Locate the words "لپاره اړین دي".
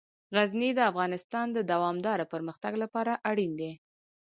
2.83-3.71